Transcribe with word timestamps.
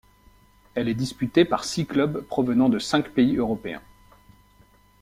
Elle 0.73 0.89
est 0.89 0.95
disputée 0.95 1.45
par 1.45 1.63
six 1.63 1.85
clubs 1.85 2.25
provenant 2.25 2.69
de 2.69 2.79
cinq 2.79 3.11
pays 3.11 3.37
européens. 3.37 3.83